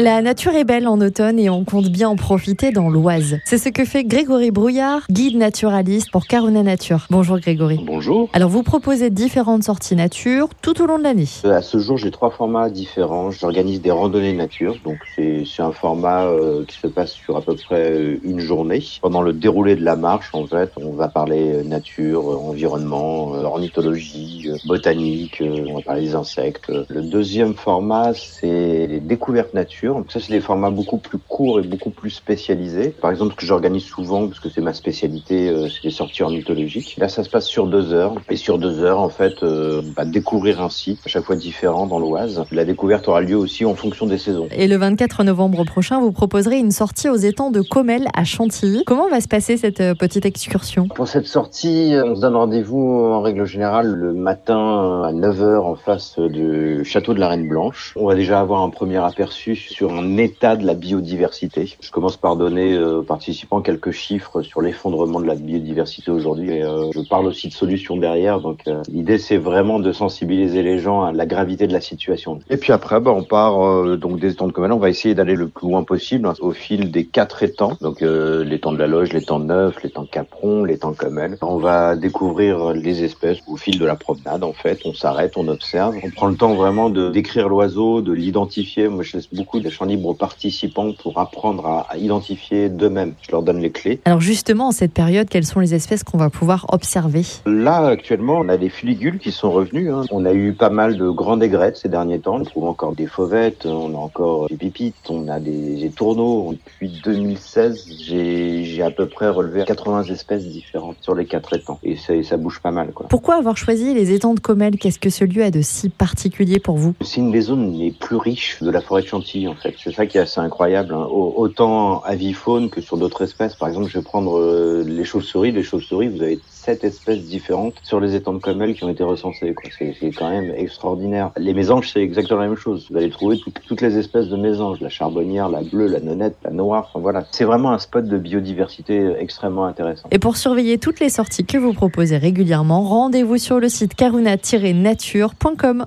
La 0.00 0.22
nature 0.22 0.54
est 0.54 0.62
belle 0.62 0.86
en 0.86 1.00
automne 1.00 1.40
et 1.40 1.50
on 1.50 1.64
compte 1.64 1.88
bien 1.88 2.08
en 2.08 2.14
profiter 2.14 2.70
dans 2.70 2.88
l'Oise. 2.88 3.40
C'est 3.44 3.58
ce 3.58 3.68
que 3.68 3.84
fait 3.84 4.04
Grégory 4.04 4.52
Brouillard, 4.52 5.00
guide 5.10 5.36
naturaliste 5.36 6.12
pour 6.12 6.28
Carona 6.28 6.62
Nature. 6.62 7.08
Bonjour 7.10 7.40
Grégory. 7.40 7.80
Bonjour. 7.84 8.30
Alors 8.32 8.48
vous 8.48 8.62
proposez 8.62 9.10
différentes 9.10 9.64
sorties 9.64 9.96
nature 9.96 10.50
tout 10.62 10.80
au 10.80 10.86
long 10.86 10.98
de 10.98 11.02
l'année. 11.02 11.24
À 11.42 11.62
ce 11.62 11.78
jour, 11.78 11.96
j'ai 11.96 12.12
trois 12.12 12.30
formats 12.30 12.70
différents. 12.70 13.32
J'organise 13.32 13.82
des 13.82 13.90
randonnées 13.90 14.34
nature, 14.34 14.76
donc 14.84 14.98
c'est 15.16 15.42
un 15.58 15.72
format 15.72 16.26
euh, 16.26 16.64
qui 16.64 16.78
se 16.78 16.86
passe 16.86 17.10
sur 17.10 17.36
à 17.36 17.42
peu 17.42 17.56
près 17.56 17.90
euh, 17.90 18.20
une 18.22 18.38
journée. 18.38 18.84
Pendant 19.02 19.20
le 19.20 19.32
déroulé 19.32 19.74
de 19.74 19.84
la 19.84 19.96
marche, 19.96 20.30
en 20.32 20.46
fait, 20.46 20.70
on 20.76 20.92
va 20.92 21.08
parler 21.08 21.54
euh, 21.54 21.64
nature, 21.64 22.24
environnement, 22.44 23.32
ornithologie, 23.32 24.48
botanique, 24.64 25.42
on 25.42 25.74
va 25.74 25.82
parler 25.82 26.02
des 26.02 26.14
insectes. 26.14 26.70
Le 26.88 27.02
deuxième 27.02 27.54
format, 27.54 28.14
c'est 28.14 28.86
les 28.86 29.00
découvertes 29.00 29.54
nature 29.54 29.87
donc 29.94 30.12
ça, 30.12 30.20
c'est 30.20 30.32
des 30.32 30.40
formats 30.40 30.70
beaucoup 30.70 30.98
plus 30.98 31.18
courts 31.18 31.60
et 31.60 31.62
beaucoup 31.62 31.90
plus 31.90 32.10
spécialisés. 32.10 32.90
Par 32.90 33.10
exemple, 33.10 33.32
ce 33.32 33.36
que 33.36 33.46
j'organise 33.46 33.84
souvent, 33.84 34.26
parce 34.26 34.40
que 34.40 34.48
c'est 34.48 34.60
ma 34.60 34.72
spécialité, 34.72 35.48
euh, 35.48 35.68
c'est 35.68 35.84
les 35.84 35.90
sorties 35.90 36.22
ornithologiques. 36.22 36.96
Là, 36.98 37.08
ça 37.08 37.24
se 37.24 37.30
passe 37.30 37.46
sur 37.46 37.66
deux 37.66 37.92
heures. 37.92 38.14
Et 38.30 38.36
sur 38.36 38.58
deux 38.58 38.80
heures, 38.80 39.00
en 39.00 39.08
fait, 39.08 39.42
euh, 39.42 39.82
va 39.96 40.04
découvrir 40.04 40.62
un 40.62 40.68
site, 40.68 41.00
à 41.04 41.08
chaque 41.08 41.24
fois 41.24 41.36
différent 41.36 41.86
dans 41.86 41.98
l'Oise. 41.98 42.44
La 42.50 42.64
découverte 42.64 43.08
aura 43.08 43.20
lieu 43.20 43.36
aussi 43.36 43.64
en 43.64 43.74
fonction 43.74 44.06
des 44.06 44.18
saisons. 44.18 44.48
Et 44.52 44.68
le 44.68 44.76
24 44.76 45.24
novembre 45.24 45.64
prochain, 45.64 46.00
vous 46.00 46.12
proposerez 46.12 46.58
une 46.58 46.70
sortie 46.70 47.08
aux 47.08 47.16
étangs 47.16 47.50
de 47.50 47.60
Comel 47.60 48.08
à 48.14 48.24
Chantilly. 48.24 48.84
Comment 48.86 49.08
va 49.08 49.20
se 49.20 49.28
passer 49.28 49.56
cette 49.56 49.80
euh, 49.80 49.94
petite 49.94 50.26
excursion? 50.26 50.88
Pour 50.88 51.08
cette 51.08 51.26
sortie, 51.26 51.94
on 52.04 52.14
se 52.14 52.20
donne 52.20 52.36
rendez-vous 52.36 53.04
en 53.04 53.20
règle 53.20 53.44
générale 53.44 53.88
le 53.88 54.12
matin 54.12 55.02
à 55.04 55.12
9h 55.12 55.60
en 55.60 55.74
face 55.74 56.18
du 56.18 56.84
château 56.84 57.14
de 57.14 57.20
la 57.20 57.28
Reine 57.28 57.48
Blanche. 57.48 57.94
On 57.96 58.06
va 58.06 58.14
déjà 58.14 58.40
avoir 58.40 58.62
un 58.62 58.70
premier 58.70 58.96
aperçu 58.96 59.56
sur 59.78 59.92
un 59.92 60.16
état 60.16 60.56
de 60.56 60.66
la 60.66 60.74
biodiversité. 60.74 61.72
Je 61.80 61.92
commence 61.92 62.16
par 62.16 62.34
donner 62.34 62.72
euh, 62.72 62.98
aux 62.98 63.02
participants 63.04 63.60
quelques 63.60 63.92
chiffres 63.92 64.42
sur 64.42 64.60
l'effondrement 64.60 65.20
de 65.20 65.26
la 65.26 65.36
biodiversité 65.36 66.10
aujourd'hui 66.10 66.50
et 66.50 66.64
euh, 66.64 66.90
je 66.92 67.08
parle 67.08 67.26
aussi 67.26 67.46
de 67.46 67.52
solutions 67.52 67.96
derrière. 67.96 68.40
Donc 68.40 68.62
euh, 68.66 68.82
l'idée 68.88 69.18
c'est 69.18 69.36
vraiment 69.36 69.78
de 69.78 69.92
sensibiliser 69.92 70.64
les 70.64 70.80
gens 70.80 71.04
à 71.04 71.12
la 71.12 71.26
gravité 71.26 71.68
de 71.68 71.72
la 71.72 71.80
situation. 71.80 72.40
Et 72.50 72.56
puis 72.56 72.72
après 72.72 72.98
bah, 72.98 73.12
on 73.14 73.22
part 73.22 73.54
donc 73.98 74.18
des 74.18 74.32
étangs 74.32 74.48
de 74.48 74.52
Comel, 74.52 74.72
on 74.72 74.80
va 74.80 74.90
essayer 74.90 75.14
d'aller 75.14 75.36
le 75.36 75.46
plus 75.46 75.68
loin 75.68 75.84
possible 75.84 76.26
hein, 76.26 76.34
au 76.40 76.50
fil 76.50 76.90
des 76.90 77.04
quatre 77.04 77.44
étangs. 77.44 77.76
Donc 77.80 78.00
l'étang 78.00 78.72
de 78.72 78.78
la 78.78 78.88
Loge, 78.88 79.12
l'étang 79.12 79.38
Neuf, 79.38 79.80
l'étang 79.84 80.06
Capron, 80.10 80.64
l'étang 80.64 80.92
Comel. 80.92 81.38
On 81.40 81.58
va 81.58 81.94
découvrir 81.94 82.72
les 82.72 83.04
espèces 83.04 83.38
au 83.46 83.56
fil 83.56 83.78
de 83.78 83.84
la 83.84 83.94
promenade 83.94 84.42
en 84.42 84.52
fait. 84.52 84.80
On 84.84 84.92
s'arrête, 84.92 85.36
on 85.36 85.46
observe, 85.46 85.94
on 86.02 86.10
prend 86.10 86.26
le 86.26 86.34
temps 86.36 86.54
vraiment 86.54 86.90
de 86.90 87.10
décrire 87.10 87.48
l'oiseau, 87.48 88.00
de 88.00 88.12
l'identifier. 88.12 88.88
Moi 88.88 89.04
je 89.04 89.18
laisse 89.18 89.32
beaucoup 89.32 89.60
de 89.68 89.72
champs 89.72 89.84
libres 89.84 90.08
aux 90.08 90.14
participants 90.14 90.92
pour 90.92 91.18
apprendre 91.18 91.66
à, 91.66 91.96
identifier 91.96 92.68
d'eux-mêmes. 92.68 93.14
Je 93.22 93.30
leur 93.32 93.42
donne 93.42 93.60
les 93.60 93.70
clés. 93.70 94.00
Alors 94.04 94.20
justement, 94.20 94.68
en 94.68 94.72
cette 94.72 94.92
période, 94.92 95.28
quelles 95.28 95.46
sont 95.46 95.60
les 95.60 95.74
espèces 95.74 96.04
qu'on 96.04 96.18
va 96.18 96.30
pouvoir 96.30 96.66
observer? 96.72 97.22
Là, 97.46 97.86
actuellement, 97.86 98.38
on 98.38 98.48
a 98.48 98.56
des 98.56 98.68
fuligules 98.68 99.18
qui 99.18 99.32
sont 99.32 99.50
revenus. 99.50 99.90
Hein. 99.90 100.04
On 100.10 100.24
a 100.24 100.32
eu 100.32 100.52
pas 100.52 100.70
mal 100.70 100.96
de 100.96 101.08
grandes 101.10 101.42
aigrettes 101.42 101.76
ces 101.76 101.88
derniers 101.88 102.18
temps. 102.18 102.36
On 102.36 102.44
trouve 102.44 102.64
encore 102.64 102.94
des 102.94 103.06
fauvettes, 103.06 103.66
on 103.66 103.94
a 103.94 103.98
encore 103.98 104.48
des 104.48 104.56
pipites, 104.56 104.94
on 105.08 105.28
a 105.28 105.40
des 105.40 105.84
étourneaux. 105.84 106.52
Depuis 106.52 107.00
2016, 107.04 107.86
j'ai 108.00 108.82
à 108.82 108.90
peu 108.90 109.06
près 109.06 109.28
relevé 109.28 109.64
80 109.64 110.04
espèces 110.04 110.46
différentes 110.46 110.96
sur 111.00 111.14
les 111.14 111.26
quatre 111.26 111.54
étangs. 111.54 111.78
Et 111.82 111.96
ça, 111.96 112.14
ça 112.22 112.36
bouge 112.36 112.60
pas 112.60 112.70
mal. 112.70 112.92
Quoi. 112.92 113.06
Pourquoi 113.08 113.36
avoir 113.36 113.56
choisi 113.56 113.94
les 113.94 114.12
étangs 114.12 114.34
de 114.34 114.40
Comel? 114.40 114.76
Qu'est-ce 114.78 114.98
que 114.98 115.10
ce 115.10 115.24
lieu 115.24 115.42
a 115.42 115.50
de 115.50 115.60
si 115.60 115.88
particulier 115.88 116.58
pour 116.58 116.76
vous? 116.76 116.94
C'est 117.02 117.20
une 117.20 117.32
des 117.32 117.42
zones 117.42 117.72
les 117.72 117.90
plus 117.90 118.16
riches 118.16 118.62
de 118.62 118.70
la 118.70 118.80
forêt 118.80 119.02
de 119.02 119.08
Chantilly. 119.08 119.48
C'est 119.62 119.92
ça 119.92 120.06
qui 120.06 120.18
est 120.18 120.20
assez 120.20 120.40
incroyable. 120.40 120.94
Hein. 120.94 121.06
Autant 121.10 122.00
avifaune 122.00 122.70
que 122.70 122.80
sur 122.80 122.96
d'autres 122.96 123.22
espèces. 123.22 123.54
Par 123.54 123.68
exemple, 123.68 123.88
je 123.88 123.98
vais 123.98 124.04
prendre 124.04 124.38
euh, 124.38 124.84
les 124.86 125.04
chauves-souris. 125.04 125.52
Les 125.52 125.62
chauves-souris, 125.62 126.08
vous 126.08 126.22
avez 126.22 126.38
sept 126.48 126.84
espèces 126.84 127.24
différentes 127.24 127.74
sur 127.82 128.00
les 128.00 128.14
étangs 128.14 128.34
de 128.34 128.38
Comel 128.38 128.74
qui 128.74 128.84
ont 128.84 128.88
été 128.88 129.04
recensées. 129.04 129.54
C'est 129.78 130.10
quand 130.10 130.30
même 130.30 130.52
extraordinaire. 130.56 131.30
Les 131.36 131.54
mésanges, 131.54 131.90
c'est 131.92 132.02
exactement 132.02 132.40
la 132.40 132.48
même 132.48 132.56
chose. 132.56 132.86
Vous 132.90 132.96
allez 132.96 133.10
trouver 133.10 133.38
toutes 133.66 133.80
les 133.80 133.96
espèces 133.96 134.28
de 134.28 134.36
mésanges. 134.36 134.80
La 134.80 134.88
charbonnière, 134.88 135.48
la 135.48 135.62
bleue, 135.62 135.86
la 135.86 136.00
nonnette, 136.00 136.36
la 136.44 136.50
noire. 136.50 136.90
Enfin, 136.90 137.00
voilà. 137.00 137.26
C'est 137.30 137.44
vraiment 137.44 137.72
un 137.72 137.78
spot 137.78 138.06
de 138.06 138.18
biodiversité 138.18 139.12
extrêmement 139.18 139.64
intéressant. 139.64 140.08
Et 140.10 140.18
pour 140.18 140.36
surveiller 140.36 140.78
toutes 140.78 141.00
les 141.00 141.10
sorties 141.10 141.44
que 141.44 141.58
vous 141.58 141.72
proposez 141.72 142.16
régulièrement, 142.18 142.82
rendez-vous 142.82 143.38
sur 143.38 143.60
le 143.60 143.68
site 143.68 143.94
caruna-nature.com. 143.94 145.86